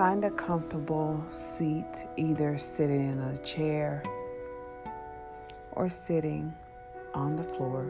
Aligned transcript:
Find 0.00 0.24
a 0.24 0.30
comfortable 0.30 1.22
seat, 1.30 2.06
either 2.16 2.56
sitting 2.56 3.10
in 3.10 3.18
a 3.18 3.36
chair 3.44 4.02
or 5.72 5.90
sitting 5.90 6.54
on 7.12 7.36
the 7.36 7.42
floor. 7.42 7.82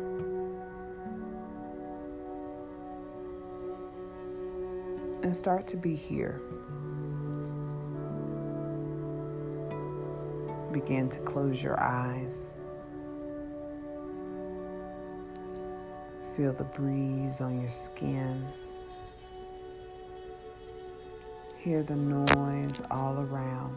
And 5.23 5.37
start 5.37 5.69
to 5.69 5.77
be 5.77 5.95
here. 5.95 6.41
Begin 10.73 11.09
to 11.11 11.21
close 11.21 11.63
your 11.63 11.81
eyes. 11.81 12.55
Feel 16.37 16.55
the 16.55 16.65
breeze 16.65 17.41
on 17.41 17.61
your 17.61 17.71
skin. 17.71 18.49
Hear 21.63 21.83
the 21.83 21.95
noise 21.95 22.81
all 22.91 23.19
around. 23.19 23.77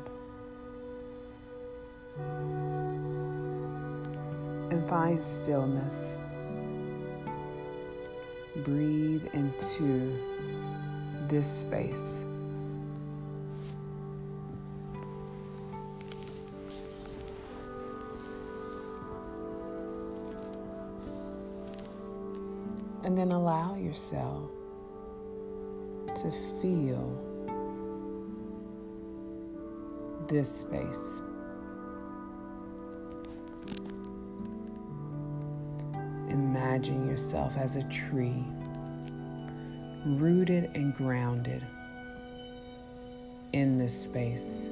And 4.71 4.87
find 4.87 5.21
stillness. 5.21 6.17
Breathe 8.63 9.25
into 9.33 10.17
this 11.27 11.45
space. 11.45 12.23
And 23.03 23.17
then 23.17 23.33
allow 23.33 23.75
yourself 23.75 24.49
to 26.15 26.31
feel 26.61 27.32
this 30.27 30.61
space. 30.61 31.21
Imagine 36.29 37.07
yourself 37.07 37.57
as 37.57 37.75
a 37.75 37.83
tree, 37.83 38.43
rooted 40.05 40.69
and 40.75 40.95
grounded 40.95 41.61
in 43.53 43.77
this 43.77 44.03
space. 44.03 44.69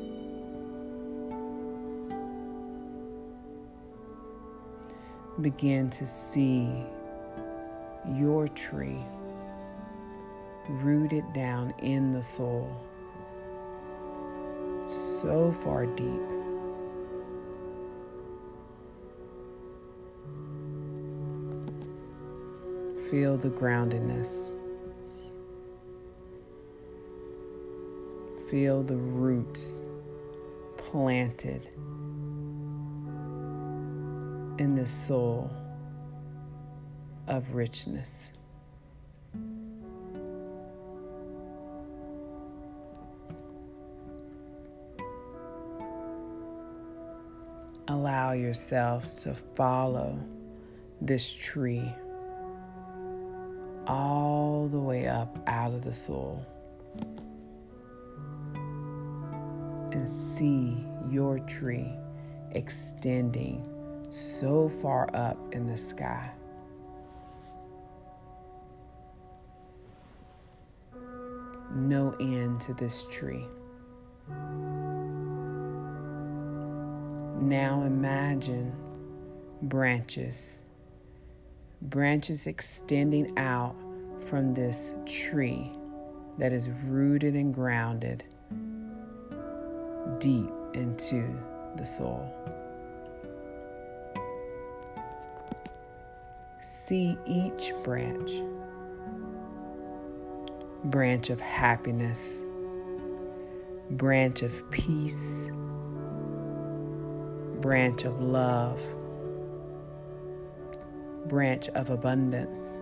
Begin 5.40 5.90
to 5.92 6.06
see 6.06 6.86
your 8.16 8.48
tree 8.50 9.04
rooted 10.70 11.32
down 11.34 11.74
in 11.82 12.12
the 12.12 12.24
soil, 12.24 12.70
so 15.22 15.52
far 15.52 15.86
deep. 15.86 16.30
Feel 23.12 23.38
the 23.38 23.52
groundedness. 23.52 24.56
Feel 28.50 28.82
the 28.82 28.98
roots 28.98 29.84
planted 30.78 31.68
in 34.58 34.74
the 34.76 34.88
soul 34.88 35.52
of 37.28 37.54
richness. 37.54 38.32
Allow 47.92 48.32
yourself 48.32 49.04
to 49.24 49.36
follow 49.36 50.18
this 51.02 51.30
tree 51.30 51.92
all 53.86 54.70
the 54.72 54.80
way 54.80 55.10
up 55.10 55.38
out 55.46 55.74
of 55.74 55.84
the 55.84 55.92
soil 55.92 56.46
and 59.92 60.08
see 60.08 60.88
your 61.10 61.40
tree 61.40 61.92
extending 62.52 63.68
so 64.10 64.70
far 64.70 65.10
up 65.14 65.38
in 65.54 65.68
the 65.68 65.76
sky. 65.76 66.32
No 71.76 72.16
end 72.22 72.62
to 72.62 72.74
this 72.74 73.06
tree. 73.12 73.46
Now 77.42 77.82
imagine 77.82 78.72
branches, 79.64 80.64
branches 81.82 82.46
extending 82.46 83.36
out 83.36 83.76
from 84.22 84.54
this 84.54 84.94
tree 85.08 85.72
that 86.38 86.54
is 86.54 86.70
rooted 86.86 87.36
and 87.36 87.52
grounded 87.52 88.24
deep 90.20 90.52
into 90.76 91.36
the 91.78 91.84
soul. 91.84 92.32
See 96.62 97.18
each 97.26 97.74
branch 97.84 98.30
branch 100.84 101.32
of 101.32 101.40
happiness, 101.40 102.44
branch 103.90 104.44
of 104.44 104.70
peace, 104.70 105.50
branch 107.62 108.06
of 108.06 108.20
love, 108.20 108.84
branch 111.28 111.70
of 111.70 111.92
abundance, 111.92 112.80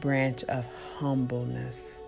branch 0.00 0.42
of 0.44 0.66
humbleness. 0.96 2.00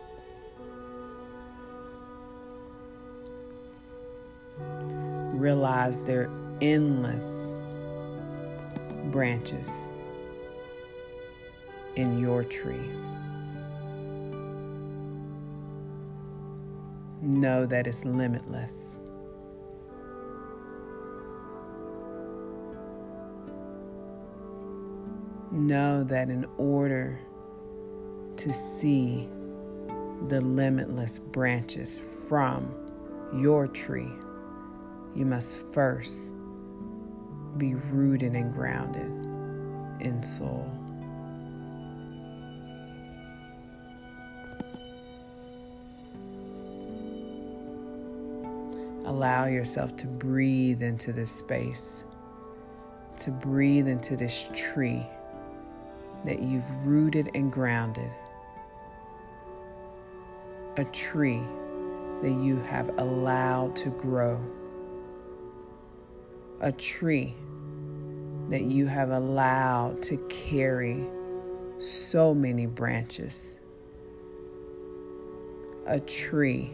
Realize 5.35 6.05
there 6.05 6.23
are 6.23 6.59
endless 6.63 7.61
branches 9.11 9.91
in 11.97 12.19
your 12.19 12.43
tree. 12.43 12.91
Know 17.25 17.65
that 17.65 17.87
it's 17.87 18.05
limitless. 18.05 18.99
Know 25.51 26.05
that 26.05 26.29
in 26.29 26.45
order 26.59 27.19
to 28.37 28.53
see 28.53 29.27
the 30.29 30.43
limitless 30.43 31.19
branches 31.19 31.99
from 32.29 32.75
your 33.35 33.69
tree, 33.69 34.13
you 35.15 35.25
must 35.25 35.73
first 35.73 36.35
be 37.57 37.75
rooted 37.75 38.35
and 38.35 38.53
grounded 38.53 39.11
in 40.01 40.23
soul. 40.23 40.71
Allow 49.15 49.45
yourself 49.47 49.95
to 49.99 50.09
breathe 50.09 50.83
into 50.83 51.13
this 51.13 51.31
space, 51.31 52.05
to 53.19 53.31
breathe 53.31 53.87
into 53.87 54.17
this 54.17 54.51
tree 54.57 55.07
that 56.25 56.43
you've 56.43 56.69
rooted 56.85 57.31
and 57.33 57.53
grounded. 57.53 58.11
A 60.79 60.85
tree 60.87 61.41
that 62.23 62.33
you 62.33 62.57
have 62.63 62.89
allowed 62.99 63.77
to 63.77 63.91
grow. 63.91 64.41
A 66.61 66.73
tree 66.73 67.37
that 68.49 68.63
you 68.63 68.89
have 68.89 69.11
allowed 69.11 70.03
to 70.03 70.17
carry 70.29 71.05
so 71.79 72.35
many 72.35 72.67
branches. 72.67 73.55
A 75.87 76.01
tree 76.01 76.73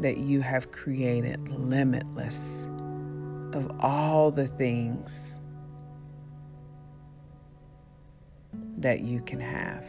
that 0.00 0.18
you 0.18 0.40
have 0.40 0.72
created 0.72 1.48
limitless 1.48 2.66
of 3.52 3.70
all 3.80 4.30
the 4.30 4.46
things 4.46 5.38
that 8.78 9.00
you 9.00 9.20
can 9.20 9.40
have. 9.40 9.86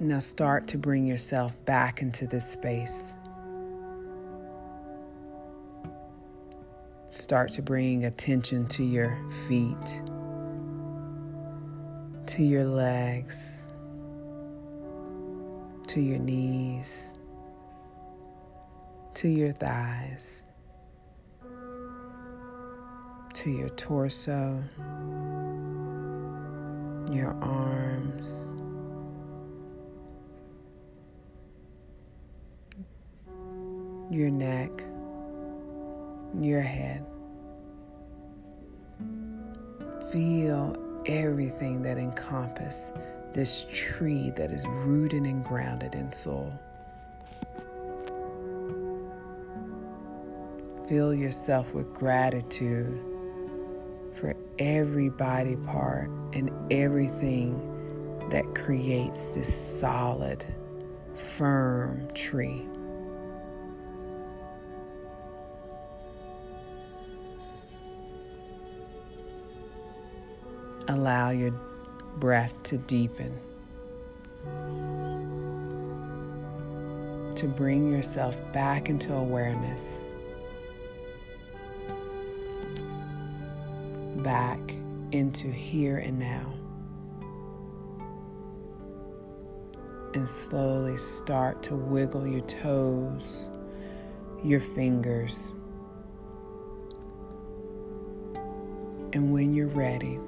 Now 0.00 0.18
start 0.18 0.66
to 0.68 0.78
bring 0.78 1.06
yourself 1.06 1.54
back 1.66 2.00
into 2.00 2.26
this 2.26 2.46
space. 2.46 3.14
Start 7.10 7.50
to 7.52 7.62
bring 7.62 8.06
attention 8.06 8.66
to 8.68 8.82
your 8.82 9.16
feet, 9.46 10.02
to 12.30 12.44
your 12.44 12.64
legs, 12.64 13.66
to 15.88 16.00
your 16.00 16.20
knees, 16.20 17.12
to 19.14 19.28
your 19.28 19.50
thighs, 19.50 20.44
to 23.34 23.50
your 23.50 23.68
torso, 23.70 24.62
your 27.10 27.36
arms. 27.42 28.52
Your 34.08 34.30
neck, 34.30 34.84
your 36.40 36.60
head. 36.60 37.04
Feel 40.12 40.89
everything 41.10 41.82
that 41.82 41.98
encompasses 41.98 42.92
this 43.32 43.66
tree 43.70 44.30
that 44.30 44.50
is 44.50 44.66
rooted 44.68 45.24
and 45.24 45.44
grounded 45.44 45.94
in 45.94 46.10
soul. 46.12 46.52
Fill 50.88 51.14
yourself 51.14 51.74
with 51.74 51.92
gratitude 51.92 53.00
for 54.12 54.34
every 54.58 55.08
body 55.08 55.56
part 55.56 56.08
and 56.32 56.50
everything 56.72 58.28
that 58.30 58.54
creates 58.54 59.28
this 59.34 59.52
solid, 59.52 60.44
firm 61.14 62.08
tree. 62.14 62.66
Allow 70.88 71.30
your 71.30 71.52
breath 72.16 72.60
to 72.64 72.78
deepen, 72.78 73.38
to 77.36 77.46
bring 77.46 77.92
yourself 77.92 78.36
back 78.52 78.88
into 78.88 79.14
awareness, 79.14 80.02
back 84.16 84.58
into 85.12 85.48
here 85.48 85.98
and 85.98 86.18
now. 86.18 86.52
And 90.14 90.28
slowly 90.28 90.96
start 90.98 91.62
to 91.64 91.76
wiggle 91.76 92.26
your 92.26 92.40
toes, 92.42 93.48
your 94.42 94.60
fingers. 94.60 95.52
And 99.12 99.32
when 99.32 99.54
you're 99.54 99.68
ready, 99.68 100.18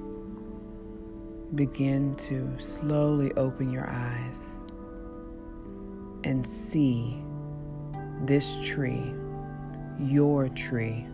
begin 1.55 2.15
to 2.15 2.49
slowly 2.57 3.31
open 3.33 3.69
your 3.69 3.89
eyes 3.89 4.59
and 6.23 6.45
see 6.45 7.21
this 8.23 8.57
tree, 8.67 9.13
your 9.99 10.49
tree, 10.49 11.05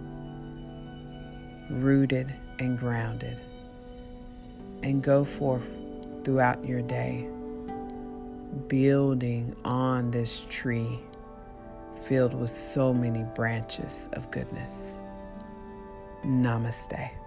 rooted 1.69 2.33
and 2.59 2.77
grounded. 2.77 3.39
And 4.81 5.03
go 5.03 5.25
forth 5.25 5.67
throughout 6.23 6.63
your 6.63 6.81
day, 6.81 7.27
building 8.67 9.55
on 9.65 10.09
this 10.11 10.45
tree 10.49 10.99
filled 12.03 12.33
with 12.33 12.49
so 12.49 12.93
many 12.93 13.23
branches 13.35 14.07
of 14.13 14.31
goodness. 14.31 15.01
Namaste. 16.23 17.18